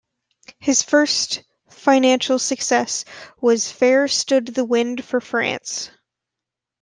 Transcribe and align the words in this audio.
His 0.57 0.81
first 0.81 1.43
financial 1.69 2.39
success 2.39 3.05
was 3.39 3.71
"Fair 3.71 4.07
Stood 4.07 4.47
the 4.47 4.65
Wind 4.65 5.05
for 5.05 5.21
France". 5.21 5.91